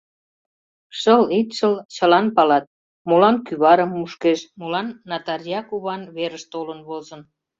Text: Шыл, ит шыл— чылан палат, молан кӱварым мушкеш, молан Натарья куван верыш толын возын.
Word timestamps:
Шыл, 0.99 1.21
ит 1.39 1.49
шыл— 1.57 1.73
чылан 1.95 2.25
палат, 2.35 2.65
молан 3.09 3.35
кӱварым 3.45 3.89
мушкеш, 3.99 4.39
молан 4.59 4.87
Натарья 5.09 5.59
куван 5.69 6.01
верыш 6.15 6.43
толын 6.51 6.79
возын. 6.87 7.21